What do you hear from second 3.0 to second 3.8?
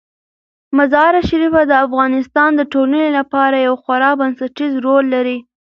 لپاره یو